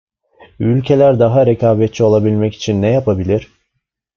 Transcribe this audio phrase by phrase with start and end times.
[0.59, 3.47] Ülkeler daha rekabetçi olabilmek için ne yapabilir?